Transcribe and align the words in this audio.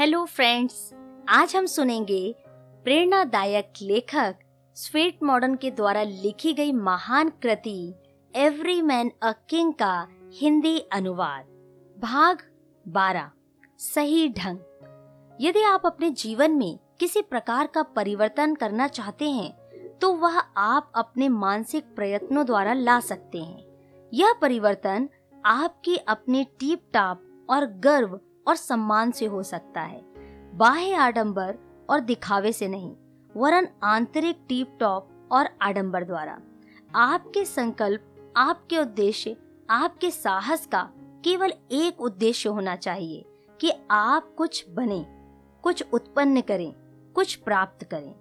Hello 0.00 0.24
friends, 0.24 0.74
आज 1.28 1.54
हम 1.56 1.66
सुनेंगे 1.66 2.34
प्रेरणादायक 2.84 3.72
लेखक 3.82 4.36
स्वेट 4.76 5.22
मॉडर्न 5.22 5.54
के 5.54 5.70
द्वारा 5.70 6.02
लिखी 6.02 6.52
गई 6.52 6.72
महान 6.72 7.30
कृति 7.42 7.94
एवरी 8.34 8.80
मैन 8.82 9.10
अ 9.22 9.32
किंग 9.48 9.72
का 9.72 10.06
हिंदी 10.34 10.78
अनुवाद, 10.92 11.44
भाग 11.96 12.38
12 12.86 13.28
सही 13.78 14.28
ढंग। 14.28 15.36
यदि 15.40 15.62
आप 15.62 15.82
अपने 15.86 16.10
जीवन 16.14 16.52
में 16.52 16.78
किसी 17.00 17.22
प्रकार 17.22 17.66
का 17.66 17.82
परिवर्तन 17.92 18.54
करना 18.54 18.88
चाहते 18.88 19.30
हैं 19.30 19.52
तो 19.98 20.12
वह 20.14 20.38
आप 20.38 20.90
अपने 20.94 21.28
मानसिक 21.28 21.94
प्रयत्नों 21.96 22.46
द्वारा 22.46 22.72
ला 22.72 22.98
सकते 23.02 23.38
हैं। 23.38 24.08
यह 24.12 24.34
परिवर्तन 24.42 25.08
आपकी 25.44 25.96
अपनी 26.08 26.44
टीप 26.60 26.90
टाप 26.92 27.46
और 27.50 27.66
गर्व 27.80 28.20
और 28.46 28.56
सम्मान 28.56 29.10
से 29.10 29.26
हो 29.26 29.42
सकता 29.42 29.80
है। 29.80 30.02
बाह्य 30.54 30.94
आडंबर 30.94 31.58
और 31.90 32.00
दिखावे 32.00 32.52
से 32.52 32.68
नहीं, 32.68 32.94
वरन 33.36 33.68
आंतरिक 33.82 34.38
टीप 34.48 34.76
टॉप 34.80 35.28
और 35.32 35.48
आडंबर 35.62 36.04
द्वारा। 36.04 36.38
आपके 36.94 37.44
संकल्प, 37.44 38.32
आपके 38.36 38.78
उद्देश्य, 38.78 39.36
आपके 39.70 40.10
साहस 40.10 40.66
का 40.66 40.90
केवल 41.24 41.52
एक 41.72 42.00
उद्देश्य 42.00 42.48
होना 42.48 42.76
चाहिए 42.76 43.24
कि 43.60 43.72
आप 43.90 44.34
कुछ 44.38 44.64
बने, 44.70 45.04
कुछ 45.62 45.84
उत्पन्न 45.92 46.40
करें, 46.40 46.72
कुछ 47.14 47.34
प्राप्त 47.36 47.84
करें। 47.84 48.14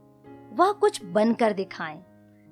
वह 0.56 0.72
कुछ 0.72 1.04
बनकर 1.06 1.54
दिखाएँ, 1.54 2.04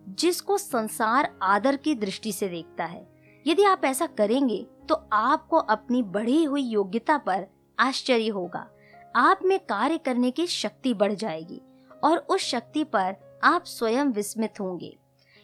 जिसको 0.10 0.58
संसार 0.58 1.34
आदर 1.42 1.76
की 1.76 1.96
दृष्टि 1.96 2.32
से 2.32 2.48
देखता 2.48 2.86
है। 2.86 3.08
यदि 3.48 3.64
आप 3.64 3.86
ऐसा 3.86 4.06
करेंगे 4.08 4.66
तो 4.90 4.96
आपको 5.14 5.58
अपनी 5.58 6.02
बढ़ी 6.04 6.44
हुई 6.44 6.62
योग्यता 6.62 7.18
पर 7.18 7.46
आश्चर्य 7.80 8.28
होगा। 8.28 8.68
आप 9.16 9.40
में 9.44 9.60
कार्य 9.60 9.98
करने 9.98 10.32
की 10.32 10.48
शक्ति 10.48 10.94
बढ़ 10.94 11.14
जाएगी 11.14 11.62
और 12.04 12.18
उस 12.20 12.42
शक्ति 12.42 12.84
पर 12.84 13.16
आप 13.44 13.66
स्वयं 13.66 14.06
विस्मित 14.06 14.60
होंगे। 14.60 14.96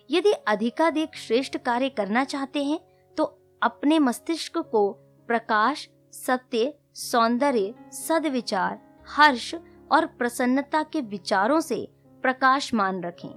यदि 0.09 0.31
अधिकाधिक 0.31 1.15
श्रेष्ठ 1.15 1.57
कार्य 1.57 1.89
करना 1.89 2.23
चाहते 2.23 2.63
हैं 2.63 2.79
तो 3.17 3.23
अपने 3.61 3.99
मस्तिष्क 3.99 4.57
को 4.57 4.91
प्रकाश, 5.27 5.87
सत्य, 6.13 6.73
सौंदर्य, 6.93 7.73
सदविचार, 7.91 8.79
हर्ष 9.09 9.53
और 9.91 10.05
प्रसन्नता 10.05 10.83
के 10.83 11.01
विचारों 11.01 11.59
से 11.61 11.87
प्रकाशमान 12.23 13.01
रखें। 13.03 13.29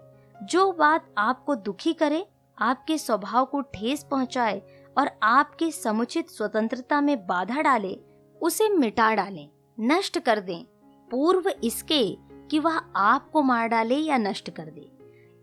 जो 0.42 0.70
बात 0.72 1.14
आपको 1.18 1.54
दुखी 1.54 1.92
करे, 1.92 2.24
आपके 2.58 2.98
स्वभाव 2.98 3.44
को 3.44 3.60
ठेस 3.74 4.04
पहुँचाए 4.10 4.60
और 4.98 5.10
आपकी 5.22 5.70
समुचित 5.72 6.30
स्वतंत्रता 6.30 7.00
में 7.00 7.26
बाधा 7.26 7.62
डाले 7.62 7.98
उसे 8.46 8.68
मिटा 8.68 9.14
डालें, 9.14 9.48
नष्ट 9.78 10.18
कर 10.18 10.40
दें। 10.40 10.64
पूर्व 11.10 11.48
इसके 11.64 12.02
कि 12.50 12.58
वह 12.58 12.76
आपको 12.96 13.42
मार 13.42 13.68
डाले 13.68 13.96
या 13.96 14.18
नष्ट 14.18 14.50
कर 14.50 14.64
दे। 14.64 14.80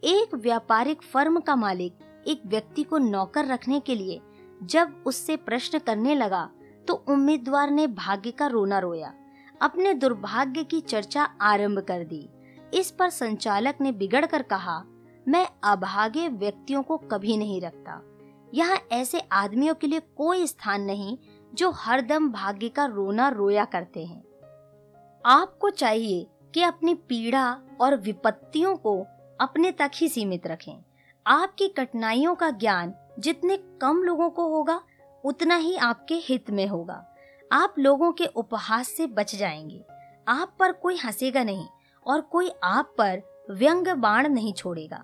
एक 0.03 0.35
व्यापारिक 0.35 1.01
फर्म 1.03 1.39
का 1.39 1.55
मालिक 1.55 1.97
एक 2.27 2.41
व्यक्ति 2.45 2.83
को 2.83 2.97
नौकर 2.97 3.45
रखने 3.45 3.79
के 3.79 3.95
लिए 3.95 4.19
जब 4.65 5.03
उससे 5.05 5.35
प्रश्न 5.37 5.79
करने 5.79 6.15
लगा 6.15 6.49
तो 6.87 6.93
उम्मीदवार 7.09 7.71
ने 7.71 7.87
भाग्य 7.87 8.31
का 8.31 8.47
रोना 8.47 8.79
रोया। 8.79 9.13
अपने 9.61 9.93
दुर्भाग्य 9.93 10.63
की 10.63 10.79
चर्चा 10.81 11.23
आरंभ 11.41 11.79
कर 11.79 12.03
दी। 12.03 12.27
इस 12.73 12.91
पर 12.91 13.09
संचालक 13.09 13.81
ने 13.81 13.91
बिगड़ 13.91 14.25
कर 14.25 14.41
कहा, 14.43 14.83
मैं 15.27 15.47
अभागे 15.63 16.27
व्यक्तियों 16.29 16.83
को 16.83 16.97
कभी 17.11 17.37
नहीं 17.37 17.61
रखता। 17.61 18.01
यहाँ 18.53 18.77
ऐसे 18.91 19.19
आदमियों 19.31 19.75
के 19.75 19.87
लिए 19.87 19.99
कोई 20.17 20.47
स्थान 20.47 20.81
नहीं 20.81 21.17
जो 21.53 21.71
हरदम 21.71 22.31
भाग्य 22.31 22.69
का 22.69 22.85
रोना 22.85 23.29
रोया 23.29 23.65
करते 23.65 24.05
हैं। 24.05 24.23
आपको 25.25 25.69
चाहिए 25.69 26.27
कि 26.53 26.63
अपनी 26.63 26.93
पीड़ा 26.93 27.59
और 27.81 27.95
विपत्तियों 27.95 28.75
को 28.75 29.05
अपने 29.41 29.71
तक 29.71 29.91
ही 29.95 30.09
सीमित 30.09 30.47
रखें। 30.47 30.83
आपकी 31.27 31.67
कठिनाइयों 31.67 32.35
का 32.35 32.49
ज्ञान 32.49 32.93
जितने 33.19 33.57
कम 33.57 33.97
लोगों 33.97 34.29
को 34.29 34.47
होगा, 34.47 34.81
उतना 35.25 35.55
ही 35.55 35.75
आपके 35.75 36.15
हित 36.15 36.49
में 36.49 36.67
होगा। 36.67 37.15
आप 37.51 37.75
लोगों 37.79 38.11
के 38.11 38.25
उपहास 38.25 38.87
से 38.87 39.07
बच 39.07 39.35
जाएँगे। 39.35 39.85
आप 40.27 40.53
पर 40.59 40.71
कोई 40.71 40.97
हंसेगा 40.97 41.43
नहीं 41.43 41.67
और 42.07 42.21
कोई 42.21 42.51
आप 42.63 42.95
पर 42.97 43.21
व्यंग 43.51 43.87
बाण 43.87 44.29
नहीं 44.29 44.53
छोड़ेगा। 44.53 45.03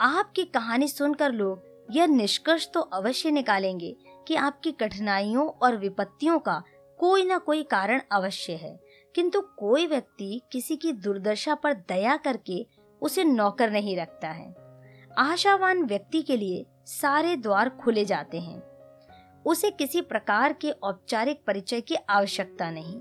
आपकी 0.00 0.44
कहानी 0.44 0.88
सुनकर 0.88 1.32
लोग 1.32 1.86
यह 1.90 2.06
निष्कर्ष 2.06 2.68
तो 2.74 2.80
अवश्य 2.80 3.30
निकालेंगे 3.30 3.96
कि 4.28 4.34
आपकी 4.34 4.72
कठिनाइयों 4.72 5.48
और 5.48 5.76
विपत्तियों 5.76 6.38
का 6.38 6.62
कोई 6.98 7.24
ना 7.24 7.38
कोई 7.38 7.62
कारण 7.62 8.02
अवश्य 8.12 8.52
है। 8.52 8.80
किंतु 9.14 9.40
कोई 9.40 9.86
व्यक्ति 9.86 10.40
किसी 10.52 10.76
की 10.76 10.92
दुर्दशा 10.92 11.54
पर 11.54 11.74
दया 11.74 12.16
करके 12.16 12.66
उसे 13.02 13.24
नौकर 13.24 13.70
नहीं 13.70 13.96
रखता 13.96 14.28
है। 14.28 14.54
आशावान 15.18 15.82
व्यक्ति 15.82 16.22
के 16.22 16.36
लिए 16.36 16.66
सारे 16.86 17.36
द्वार 17.36 17.68
खुले 17.68 18.04
जाते 18.04 18.40
हैं। 18.40 18.62
उसे 19.46 19.70
किसी 19.70 20.00
प्रकार 20.00 20.52
के 20.52 20.70
औपचारिक 20.70 21.44
परिचय 21.46 21.80
की 21.80 21.94
आवश्यकता 21.94 22.70
नहीं। 22.70 23.00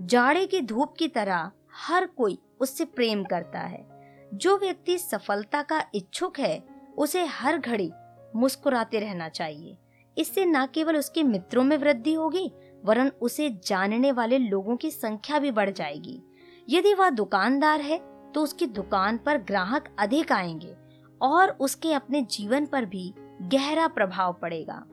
जाड़े 0.00 0.46
की 0.46 0.60
धूप 0.60 0.94
की 0.98 1.08
तरह 1.08 1.50
हर 1.72 2.06
कोई 2.06 2.38
उससे 2.60 2.84
प्रेम 2.84 3.24
करता 3.24 3.60
है। 3.60 3.90
जो 4.34 4.58
व्यक्ति 4.58 4.98
सफलता 4.98 5.62
का 5.62 5.84
इच्छुक 5.94 6.38
है, 6.38 6.64
उसे 6.98 7.24
हर 7.24 7.58
घड़ी 7.58 7.92
मुस्कुराते 8.36 9.00
रहना 9.00 9.28
चाहिए। 9.28 9.76
इससे 10.20 10.44
न 10.44 10.66
केवल 10.66 10.96
उसके 10.96 11.22
मित्रों 11.22 11.62
में 11.64 11.76
वृद्धि 11.76 12.12
होगी, 12.12 12.50
वरन 12.84 13.10
उसे 13.22 13.48
जानने 13.66 14.12
वाले 14.12 14.38
लोगों 14.38 14.76
की 14.76 14.90
संख्या 14.90 15.38
भी 15.38 15.50
बढ़ 15.50 15.70
जाएगी। 15.70 16.20
यदि 16.68 16.94
वह 16.94 17.10
दुकानदार 17.10 17.80
है 17.80 17.98
तो 18.34 18.42
उसकी 18.42 18.66
दुकान 18.66 19.18
पर 19.18 19.38
ग्राहक 19.38 19.88
अधिक 19.98 20.32
आएँगे 20.32 20.76
और 21.20 21.50
उसके 21.60 21.92
अपने 21.92 22.22
जीवन 22.22 22.66
पर 22.66 22.84
भी 22.84 23.12
गहरा 23.42 23.86
प्रभाव 23.88 24.32
पड़ेगा। 24.32 24.84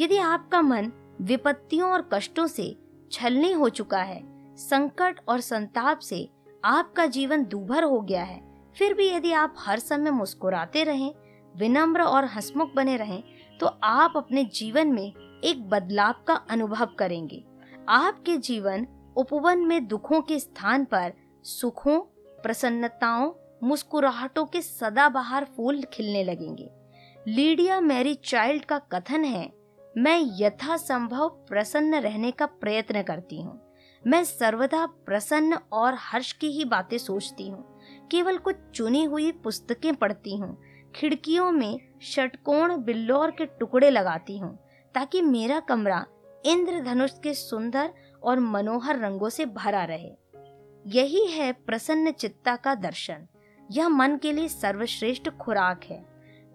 यदि 0.00 0.18
आपका 0.18 0.60
मन 0.62 0.92
विपत्तियों 1.20 1.90
और 1.90 2.08
कष्टों 2.12 2.46
से 2.46 2.74
छलनी 3.12 3.52
हो 3.52 3.68
चुका 3.68 3.98
है, 3.98 4.22
संकट 4.56 5.20
और 5.28 5.40
संताप 5.40 5.98
से 5.98 6.28
आपका 6.64 7.06
जीवन 7.06 7.44
दूभर 7.44 7.84
हो 7.84 8.00
गया 8.00 8.22
है, 8.22 8.40
फिर 8.76 8.94
भी 8.94 9.08
यदि 9.08 9.32
आप 9.32 9.54
हर 9.58 9.78
समय 9.78 10.10
मुस्कुराते 10.10 10.84
रहें, 10.84 11.12
विनम्र 11.54 12.02
और 12.02 12.24
हसमुख 12.24 12.74
बने 12.74 12.96
रहें 12.96 13.22
तो 13.62 13.68
आप 13.84 14.12
अपने 14.16 14.42
जीवन 14.44 14.88
में 14.88 15.40
एक 15.44 15.68
बदलाव 15.70 16.14
का 16.26 16.34
अनुभव 16.50 16.94
करेंगे। 16.98 17.42
आपके 17.88 18.36
जीवन 18.36 18.86
उपवन 19.16 19.58
में 19.58 19.86
दुखों 19.88 20.20
के 20.20 20.38
स्थान 20.38 20.84
पर 20.84 21.12
सुखों, 21.44 21.98
प्रसन्नताओं, 22.42 23.30
मुस्कुराहटों 23.62 24.44
के 24.46 24.62
सदाबहार 24.62 25.44
फूल 25.56 25.82
खिलने 25.92 26.24
लगेंगे। 26.24 26.68
लीडिया 27.28 27.80
मैरी 27.80 28.14
चाइल्ड 28.24 28.64
का 28.64 28.78
कथन 28.92 29.24
है, 29.24 29.48
मैं 29.94 30.18
यथा 30.40 30.76
संभव 30.76 31.28
प्रसन्न 31.48 32.00
रहने 32.00 32.30
का 32.30 32.46
प्रयत्न 32.46 33.02
करती 33.02 33.40
हूँ। 33.42 33.58
मैं 34.04 34.24
सर्वदा 34.24 34.84
प्रसन्न 35.06 35.58
और 35.72 35.96
हर्ष 36.00 36.32
की 36.32 36.50
ही 36.50 36.64
बातें 36.64 36.98
सोचती 36.98 37.48
हूँ। 37.48 37.64
केवल 38.10 38.38
कुछ 38.38 38.56
चुनी 38.74 39.04
हुई 39.04 39.32
पुस्तकें 39.32 39.94
पढ़ती 39.94 40.36
हूँ। 40.36 40.56
खिड़कियों 40.96 41.50
में 41.52 41.80
षटकोण 42.02 42.76
बिल्लौर 42.76 43.30
के 43.30 43.46
टुकड़े 43.46 43.90
लगाती 43.90 44.38
हूँ, 44.38 44.58
ताकि 44.94 45.22
मेरा 45.22 45.60
कमरा 45.60 46.04
इंद्रधनुष 46.44 47.10
के 47.22 47.34
सुंदर 47.34 47.92
और 48.22 48.40
मनोहर 48.40 48.98
रंगों 48.98 49.28
से 49.28 49.46
भरा 49.46 49.84
रहे। 49.84 50.10
यही 50.86 51.26
है 51.26 51.52
प्रसन्न 51.52 52.10
चित्ता 52.10 52.56
का 52.56 52.74
दर्शन। 52.74 53.26
यह 53.70 53.88
मन 53.88 54.16
के 54.16 54.32
लिए 54.32 54.48
सर्वश्रेष्ठ 54.48 55.28
खुराक 55.30 55.84
है। 55.84 56.04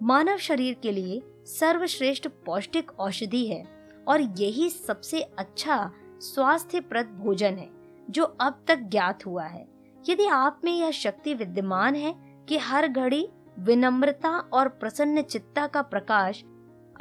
मानव 0.03 0.37
शरीर 0.37 0.73
के 0.73 0.91
लिए 0.91 1.21
सर्वश्रेष्ठ 1.45 2.27
पौष्टिक 2.45 2.91
औषधि 2.99 3.45
है, 3.47 3.63
और 4.07 4.21
यही 4.21 4.69
सबसे 4.69 5.21
अच्छा 5.21 5.91
स्वास्थ्यप्रद 6.19 7.05
भोजन 7.05 7.53
है, 7.53 7.69
जो 8.09 8.23
अब 8.23 8.63
तक 8.67 8.79
ज्ञात 8.79 9.25
हुआ 9.25 9.45
है। 9.45 9.67
यदि 10.09 10.25
आप 10.25 10.61
में 10.63 10.71
यह 10.71 10.91
शक्ति 10.91 11.33
विद्यमान 11.33 11.95
है 11.95 12.13
कि 12.49 12.57
हर 12.57 12.87
घड़ी 12.87 13.29
विनम्रता 13.59 14.29
और 14.29 14.67
प्रसन्न 14.67 15.21
चित्ता 15.21 15.67
का 15.67 15.81
प्रकाश 15.81 16.43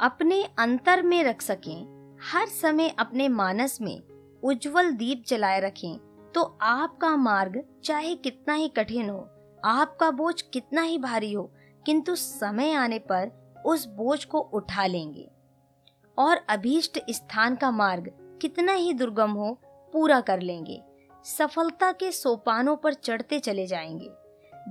अपने 0.01 0.43
अंतर 0.43 1.03
में 1.03 1.23
रख 1.23 1.41
सकें। 1.41 1.97
हर 2.31 2.47
समय 2.47 2.89
अपने 2.89 3.27
मानस 3.27 3.81
में 3.81 4.01
उज्जवल 4.43 4.91
दीप 4.91 5.23
जलाए 5.27 5.59
रखें। 5.59 5.99
तो 6.35 6.57
आपका 6.61 7.15
मार्ग 7.15 7.63
चाहे 7.83 8.15
कितना 8.15 8.53
ही 8.53 8.67
कठिन 8.67 9.09
हो, 9.09 9.29
आपका 9.65 10.11
बोझ 10.11 10.41
कितना 10.41 10.81
ही 10.81 10.97
भारी 10.97 11.33
हो, 11.33 11.51
किंतु 11.85 12.15
समय 12.15 12.73
आने 12.73 12.99
पर 12.99 13.53
उस 13.65 13.85
बोझ 13.85 14.25
को 14.25 14.39
उठा 14.39 14.85
लेंगे। 14.85 15.31
और 16.17 16.37
अभीष्ट 16.49 16.99
स्थान 17.09 17.55
का 17.55 17.71
मार्ग 17.71 18.39
कितना 18.41 18.73
ही 18.73 18.93
दुर्गम 18.93 19.31
हो, 19.31 19.61
पूरा 19.93 20.21
कर 20.21 20.39
लेंगे। 20.39 20.83
सफलता 21.23 21.91
के 21.91 22.11
सोपानों 22.11 22.75
पर 22.75 22.93
चढ़ते 22.93 23.39
चले 23.39 23.67
जाएँगे। 23.67 24.11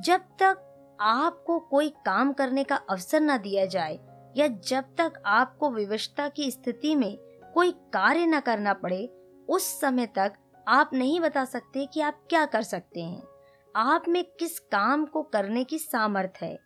जब 0.00 0.20
तक 0.20 0.62
आपको 1.00 1.58
कोई 1.58 1.88
काम 1.88 2.32
करने 2.32 2.64
का 2.64 2.76
अवसर 2.76 3.20
न 3.20 3.38
दिया 3.38 3.66
जाए 3.66 3.98
या 4.36 4.46
जब 4.48 4.84
तक 4.98 5.22
आपको 5.26 5.70
विवशता 5.70 6.28
की 6.28 6.50
स्थिति 6.50 6.94
में 6.96 7.18
कोई 7.54 7.72
कार्य 7.72 8.26
न 8.26 8.40
करना 8.40 8.72
पड़े, 8.72 9.12
उस 9.48 9.80
समय 9.80 10.06
तक 10.06 10.32
आप 10.68 10.90
नहीं 10.94 11.20
बता 11.20 11.44
सकते 11.44 11.86
कि 11.86 12.00
आप 12.00 12.22
क्या 12.28 12.46
कर 12.46 12.62
सकते 12.62 13.00
हैं। 13.00 13.22
आप 13.76 14.04
में 14.08 14.24
किस 14.24 14.58
काम 14.58 15.04
को 15.04 15.22
करने 15.22 15.64
की 15.64 15.78
सामर्थ 15.78 16.42
है। 16.42 16.58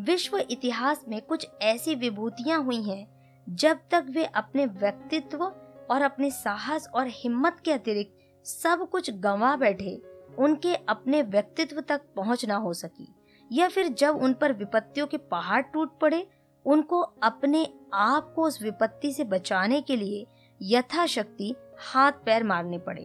विश्व 0.00 0.38
इतिहास 0.38 1.04
में 1.08 1.20
कुछ 1.22 1.46
ऐसी 1.62 1.94
विभूतियाँ 1.94 2.64
हुई 2.64 2.82
हैं, 2.82 3.06
जब 3.48 3.78
तक 3.90 4.06
वे 4.10 4.24
अपने 4.24 4.66
व्यक्तित्व 4.66 5.44
और 5.90 6.02
अपने 6.02 6.30
साहस 6.30 6.88
और 6.94 7.06
हिम्मत 7.08 7.56
के 7.64 7.72
अतिरिक्त 7.72 8.46
सब 8.46 8.88
कुछ 8.88 9.10
गंवा 9.10 9.56
बैठे, 9.56 10.02
उनके 10.38 10.74
अपने 10.74 11.22
व्यक्तित्व 11.22 11.80
तक 11.80 12.00
पहुँच 12.16 12.44
ना 12.44 12.56
हो 12.56 12.72
सकी। 12.72 13.14
या 13.52 13.68
फिर 13.68 13.88
जब 13.88 14.16
उन 14.16 14.32
पर 14.32 14.52
विपत्तियों 14.52 15.06
के 15.06 15.16
पहाड़ 15.16 15.62
टूट 15.62 15.98
पड़े, 15.98 16.26
उनको 16.66 17.00
अपने 17.00 17.74
आप 17.94 18.32
को 18.36 18.42
उस 18.42 18.62
विपत्ति 18.62 19.12
से 19.12 19.24
बचाने 19.24 19.80
के 19.80 19.96
लिए 19.96 20.26
यथाशक्ति 20.62 21.54
हाथ 21.78 22.12
पैर 22.12 22.44
मारने 22.44 22.78
पड़े। 22.78 23.02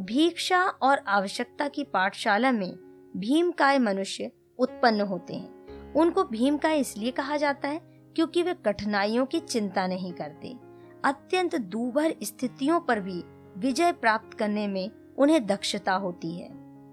भिक्षा 0.00 0.64
और 0.64 0.98
आवश्यकता 0.98 1.68
की 1.68 1.84
पाठशाला 1.84 2.52
में 2.52 2.72
भीमकाय 3.16 3.78
मनुष्य 3.78 4.30
उत्पन्न 4.58 5.00
होते 5.00 5.34
हैं। 5.34 5.92
उनको 5.92 6.24
भीमकाय 6.24 6.78
इसलिए 6.78 7.10
कहा 7.10 7.36
जाता 7.36 7.68
है 7.68 7.80
क्योंकि 8.16 8.42
वे 8.42 8.54
कठिनाइयों 8.54 9.26
की 9.26 9.40
चिंता 9.40 9.86
नहीं 9.86 10.12
करते। 10.12 10.56
अत्यंत 11.04 11.56
दूभर 11.56 12.14
स्थितियों 12.22 12.80
पर 12.80 13.00
भी 13.00 13.22
विजय 13.56 13.92
प्राप्त 13.92 14.38
करने 14.38 14.68
में 14.68 14.90
उन्हें 15.18 15.46
दक्षता 15.46 15.92
होती 15.92 16.38
है। 16.38 16.48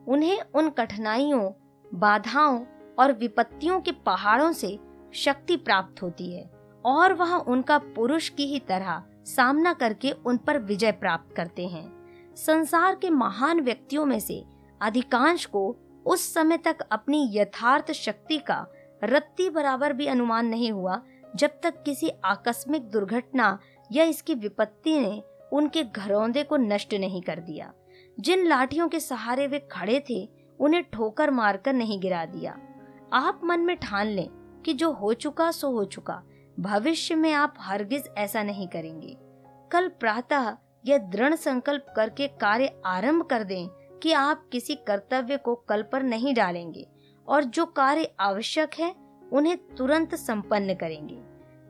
उन्हें 0.07 0.41
उन 0.55 0.69
कठिनाइयों 0.69 1.51
बाधाओं 1.95 2.63
और 2.99 3.11
विपत्तियों 3.11 3.79
के 3.81 3.91
पहाड़ों 4.05 4.51
से 4.51 4.77
शक्ति 5.13 5.55
प्राप्त 5.55 6.01
होती 6.01 6.31
है, 6.31 6.49
और 6.85 7.13
वह 7.13 7.35
उनका 7.35 7.77
पुरुष 7.77 8.29
की 8.29 8.45
ही 8.45 8.59
तरह 8.59 9.03
सामना 9.25 9.73
करके 9.73 10.11
उन 10.11 10.37
पर 10.37 10.57
विजय 10.57 10.91
प्राप्त 10.91 11.35
करते 11.35 11.67
हैं। 11.67 12.35
संसार 12.35 12.95
के 12.95 13.09
महान 13.09 13.61
व्यक्तियों 13.61 14.05
में 14.05 14.19
से 14.19 14.43
अधिकांश 14.81 15.45
को 15.45 15.75
उस 16.05 16.33
समय 16.33 16.57
तक 16.57 16.81
अपनी 16.81 17.29
यथार्थ 17.33 17.91
शक्ति 17.91 18.37
का 18.37 18.65
रत्ती 19.03 19.49
बराबर 19.49 19.93
भी 19.93 20.07
अनुमान 20.07 20.45
नहीं 20.45 20.71
हुआ, 20.71 21.01
जब 21.35 21.59
तक 21.63 21.81
किसी 21.83 22.09
आकस्मिक 22.25 22.89
दुर्घटना 22.89 23.57
या 23.91 24.03
इसकी 24.03 24.33
विपत्ति 24.33 24.99
ने 24.99 25.21
उनके 25.53 25.83
घरौंदे 25.83 26.43
को 26.43 26.57
नष्ट 26.57 26.93
नहीं 26.93 27.21
कर 27.21 27.39
दिया। 27.39 27.71
जिन 28.19 28.45
लाठियों 28.47 28.87
के 28.87 28.99
सहारे 28.99 29.47
वे 29.47 29.59
खड़े 29.71 29.99
थे 30.09 30.27
उन्हें 30.59 30.83
ठोकर 30.93 31.31
मारकर 31.31 31.73
नहीं 31.73 31.99
गिरा 31.99 32.25
दिया। 32.25 32.57
आप 33.13 33.41
मन 33.43 33.59
में 33.59 33.75
ठान 33.75 34.07
लें 34.07 34.29
कि 34.65 34.73
जो 34.73 34.91
हो 34.91 35.13
चुका, 35.13 35.51
सो 35.51 35.71
हो 35.71 35.85
चुका। 35.85 36.23
भविष्य 36.59 37.15
में 37.15 37.33
आप 37.33 37.53
हरगिज 37.59 38.09
ऐसा 38.17 38.43
नहीं 38.43 38.67
करेंगे। 38.67 39.17
कल 39.71 39.87
प्रातः 39.87 40.57
यह 40.85 40.97
दृढ़ 40.97 41.35
संकल्प 41.35 41.85
करके 41.95 42.27
कार्य 42.27 42.81
आरंभ 42.85 43.23
कर 43.23 43.43
दें 43.43 43.67
कि 44.03 44.11
आप 44.11 44.49
किसी 44.51 44.75
कर्तव्य 44.75 45.37
को 45.37 45.55
कल 45.55 45.81
पर 45.81 46.03
नहीं 46.03 46.35
डालेंगे 46.35 46.87
और 47.27 47.43
जो 47.43 47.65
कार्य 47.65 48.11
आवश्यक 48.19 48.71
है, 48.79 48.95
उन्हें 49.33 49.57
तुरंत 49.57 50.15
संपन्न 50.15 50.73
करेंगे। 50.73 51.21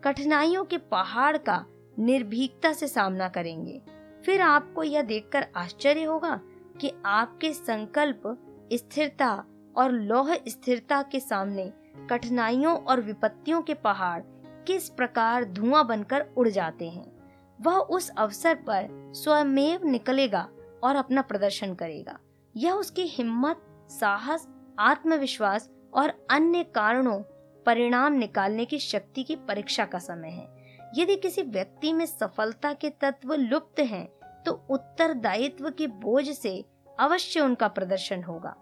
कठिनाइयों 0.04 0.66
के 0.66 0.78
पहाड़ 0.78 1.38
का 1.38 1.66
निर्भीकता 2.00 2.74
से 2.74 2.88
सामना 2.88 3.30
करेंगे। 3.30 3.82
फिर 4.26 4.42
आपको 4.42 4.84
यह 4.84 5.02
देखकर 5.02 5.48
आश्चर्य 5.56 6.04
होगा 6.04 6.40
कि 6.82 6.92
आपके 7.06 7.54
संकल्प 7.54 8.47
स्थिरता 8.74 9.46
और 9.76 9.92
लौह 9.92 10.36
स्थिरता 10.36 11.02
के 11.02 11.20
सामने 11.20 11.74
कठिनाइयों 12.10 12.78
और 12.78 13.02
विपत्तियों 13.02 13.62
के 13.62 13.74
पहाड़ 13.74 14.22
किस 14.68 14.90
प्रकार 14.90 15.46
धुआँ 15.46 15.88
बनकर 15.88 16.26
उड़ 16.38 16.50
जाते 16.50 16.90
हैं 16.90 17.18
वह 17.62 17.74
उस 17.74 18.10
अवसर 18.10 18.56
पर 18.56 19.12
स्वयमेव 19.16 19.86
निकलेगा 19.86 20.50
और 20.84 20.96
अपना 20.96 21.22
प्रदर्शन 21.22 21.74
करेगा। 21.74 22.20
यह 22.56 22.74
उसकी 22.74 23.02
हिम्मत 23.02 23.62
साहस 23.90 24.48
आत्मविश्वास 24.80 25.70
और 25.94 26.14
अन्य 26.30 26.64
कारणों 26.64 27.20
परिणाम 27.66 28.14
निकालने 28.14 28.66
की 28.66 28.80
शक्ति 28.80 29.24
की 29.24 29.36
परीक्षा 29.36 29.86
का 29.86 30.00
समय 30.00 30.30
है। 30.30 30.58
यदि 30.96 31.16
किसी 31.16 31.42
व्यक्ति 31.42 31.94
में 31.94 32.06
सफलता 32.06 32.74
के 32.74 32.90
तत्व 32.90 33.34
लुप्त 33.34 33.80
हैं, 33.80 34.08
तो 34.46 34.68
उत्तरदायित्व 34.70 35.70
के 35.70 35.88
बोझ 35.88 36.30
से 36.30 36.66
अवश्य 37.00 37.40
उनका 37.40 37.68
प्रदर्शन 37.68 38.24
होगा। 38.24 38.56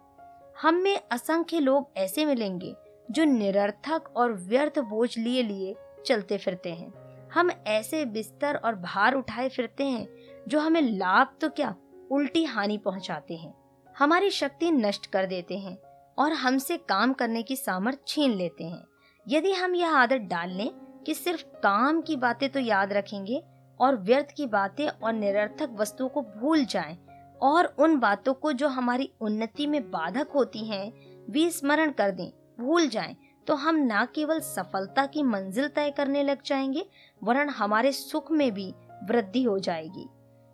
हम 0.61 0.75
में 0.75 1.01
असंख्य 1.11 1.59
लोग 1.59 1.91
ऐसे 1.97 2.25
मिलेंगे, 2.25 2.75
जो 3.11 3.23
निरर्थक 3.23 4.13
और 4.17 4.33
व्यर्थ 4.33 4.79
बोझ 4.79 5.17
लिए 5.17 5.43
लिए 5.43 5.75
चलते 6.05 6.37
फिरते 6.37 6.73
हैं। 6.73 6.93
हम 7.33 7.51
ऐसे 7.67 8.05
बिस्तर 8.05 8.55
और 8.55 8.75
भार 8.75 9.13
उठाए 9.13 9.49
फिरते 9.49 9.83
हैं, 9.83 10.07
जो 10.47 10.59
हमें 10.59 10.81
लाभ 10.81 11.35
तो 11.41 11.49
क्या 11.49 11.75
उल्टी 12.11 12.43
हानि 12.43 12.77
पहुंचाते 12.77 13.35
हैं। 13.35 13.53
हमारी 13.95 14.29
शक्ति 14.29 14.71
नष्ट 14.71 15.05
कर 15.05 15.25
देते 15.25 15.57
हैं 15.57 15.77
और 16.17 16.33
हमसे 16.33 16.77
काम 16.77 17.13
करने 17.13 17.43
की 17.43 17.55
सामर्थ 17.55 17.99
छीन 18.07 18.31
लेते 18.31 18.63
हैं। 18.63 18.83
यदि 19.27 19.51
हम 19.51 19.75
यह 19.75 19.95
आदत 19.95 20.21
डाल 20.21 20.49
लें 20.49 20.69
कि 21.05 21.13
सिर्फ़ 21.13 21.43
काम 21.63 22.01
की 22.01 22.15
बातें 22.15 22.49
तो 22.49 22.59
याद 22.59 22.93
रखेंगे 22.93 23.43
और 23.79 23.95
व्यर्थ 23.95 24.27
की 24.37 24.45
बातें 24.45 24.87
और 24.87 25.13
निरर्थक 25.13 25.69
वस्तुओं 25.71 26.09
को 26.09 26.21
भूल 26.21 26.65
जाएँ 26.65 26.97
और 27.41 27.65
उन 27.79 27.97
बातों 27.99 28.33
को 28.33 28.51
जो 28.51 28.67
हमारी 28.67 29.09
उन्नति 29.21 29.67
में 29.67 29.81
बाधक 29.91 30.31
होती 30.35 30.65
हैं 30.65 30.91
भी 31.29 31.49
स्मरण 31.51 31.91
कर 31.91 32.11
दें। 32.11 32.29
भूल 32.59 32.87
जाएँ 32.87 33.15
तो 33.47 33.55
हम 33.55 33.75
न 33.81 34.05
केवल 34.15 34.39
सफलता 34.39 35.05
की 35.05 35.23
मंजिल 35.23 35.67
तय 35.67 35.91
करने 35.91 36.23
लग 36.23 36.41
जाएँगे 36.45 36.85
वरन 37.21 37.49
हमारे 37.49 37.91
सुख 37.91 38.31
में 38.31 38.51
भी 38.53 38.73
वृद्धि 39.03 39.43
हो 39.43 39.57
जाएगी। 39.59 40.07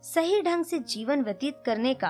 सही 0.03 0.41
ढंग 0.41 0.65
से 0.65 0.79
जीवन 0.79 1.21
व्यतीत 1.21 1.61
करने 1.65 1.93
का 1.93 2.09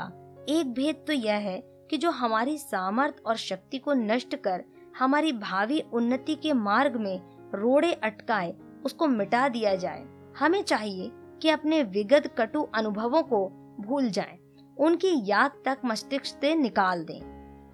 एक 0.50 0.74
भेद 0.74 1.04
तो 1.08 1.14
यह 1.14 1.34
है 1.34 1.60
कि 1.90 1.98
जो 1.98 2.12
हमारी 2.12 2.58
सामर्थ 2.58 3.22
और 3.26 3.36
शक्ति 3.36 3.78
को 3.78 3.94
नष्ट 3.94 4.36
कर 4.36 4.64
हमारी 5.00 5.32
भावी 5.32 5.80
उन्नति 5.94 6.36
के 6.36 6.54
मार्ग 6.54 6.96
में 6.96 7.20
रोड़े 7.56 7.92
अटकाए 7.94 8.54
उसको 8.86 9.08
मिटा 9.08 9.48
दिया 9.50 9.76
जाए। 9.76 10.04
हमें 10.40 10.62
चाहिए 10.64 11.12
कि 11.42 11.50
अपने 11.50 11.82
विगत 11.84 12.28
कटु 12.38 12.62
अनुभवों 12.76 13.22
को 13.24 13.48
भूल 13.80 14.10
जाएँ, 14.10 14.38
उनकी 14.81 15.12
याद 15.30 15.51
तक 15.66 15.78
मस्तिष्क 15.86 16.25
से 16.42 16.56
निकाल 16.56 17.04
दें। 17.06 17.19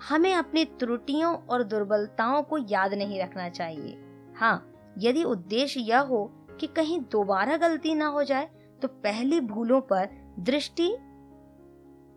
हमें 0.02 0.34
अपनी 0.34 0.66
त्रुटियों 0.66 1.36
और 1.36 1.64
दुर्बलताओं 1.64 2.42
को 2.44 2.58
याद 2.58 2.94
नहीं 2.94 3.22
रखना 3.22 3.50
चाहिए। 3.50 3.98
हाँ 4.36 4.74
यदि 4.98 5.24
उद्देश्य 5.24 5.80
यह 5.80 6.00
हो 6.00 6.24
कि 6.60 6.68
कहीं 6.68 7.00
दोबारा 7.12 7.58
गलती 7.58 7.94
ना 7.96 8.08
हो 8.08 8.24
जाए 8.24 8.50
तो 8.82 8.88
पहली 8.88 9.40
भूलों 9.42 9.82
पर 9.82 10.10
दृष्टि 10.40 10.90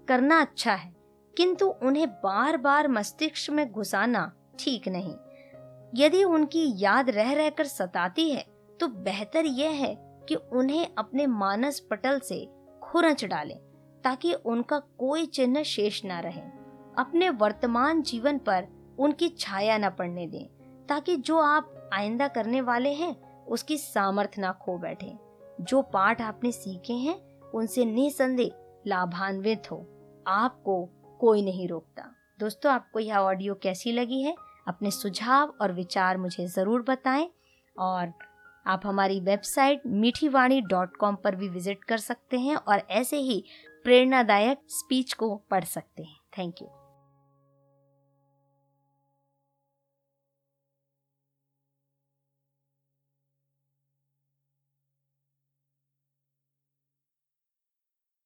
करना 0.08 0.40
अच्छा 0.40 0.72
है। 0.72 0.92
किंतु 1.36 1.66
उन्हें 1.82 2.08
बार 2.08 2.56
बार 2.56 2.88
मस्तिष्क 2.88 3.50
में 3.52 3.70
घुसाना 3.72 4.30
ठीक 4.58 4.88
नहीं। 4.88 5.14
यदि 5.94 6.24
उनकी 6.24 6.64
याद 6.76 7.10
रह 7.10 7.32
रहकर 7.32 7.64
सताती 7.64 8.30
है 8.30 8.44
तो 8.80 8.88
बेहतर 8.88 9.46
यह 9.46 9.70
है 9.70 9.94
कि 10.28 10.34
उन्हें 10.34 10.86
अपने 10.98 11.26
मानस 11.26 11.80
पटल 11.80 12.18
से 12.18 12.46
खुरच 12.82 13.24
डालें। 13.24 13.58
ताकि 14.04 14.32
उनका 14.34 14.78
कोई 14.78 15.26
चिन्ह 15.26 15.62
शेष 15.62 16.00
न 16.04 16.20
रहे। 16.20 16.40
अपने 16.98 17.28
वर्तमान 17.30 18.02
जीवन 18.02 18.38
पर 18.38 18.66
उनकी 18.98 19.28
छाया 19.30 19.78
न 19.78 19.90
पड़ने 19.90 20.26
दें, 20.26 20.46
ताकि 20.88 21.16
जो 21.16 21.38
आप 21.38 21.90
आइंदा 21.94 22.28
करने 22.28 22.60
वाले 22.60 22.92
हैं, 22.92 23.16
उसकी 23.46 23.76
सामर्थ्य 23.78 24.42
न 24.42 24.52
खो 24.62 24.76
बैठे। 24.78 25.12
जो 25.60 25.82
पाठ 25.84 26.20
आपने 26.20 26.52
सीखे 26.52 26.92
हैं, 26.92 27.20
उनसे 27.50 27.84
निसंदेह 27.84 28.82
लाभान्वित 28.86 29.70
हो। 29.70 29.76
आपको 30.26 30.84
कोई 31.20 31.42
नहीं 31.42 31.68
रोकता। 31.68 32.04
दोस्तों, 32.40 32.72
आपको 32.72 32.98
यह 32.98 33.16
ऑडियो 33.16 33.54
कैसी 33.54 33.92
लगी 33.92 34.22
है? 34.22 34.34
अपने 34.68 34.90
सुझाव 34.90 35.54
और 35.60 35.72
विचार 35.72 36.18
मुझे 36.18 36.46
ज़रूर 36.46 36.82
बताएँ, 36.82 37.30
और 37.76 38.12
आप 38.66 38.82
हमारी 38.84 39.20
वेबसाइट 39.20 39.82
मीठी 39.86 40.28
डॉट 40.60 40.96
कॉम 40.96 41.14
पर 41.14 41.34
भी 41.34 41.48
विज़िट 41.48 41.84
कर 41.84 41.98
सकते 41.98 42.38
हैं, 42.38 42.56
और 42.56 42.82
ऐसे 42.90 43.16
ही 43.16 43.44
प्रेरणादायक 43.84 44.58
स्पीच 44.68 45.12
को 45.12 45.36
पढ़ 45.36 45.64
सकते 45.64 46.02
हैं। 46.02 46.20
Thank 46.38 46.62
you. 46.62 46.79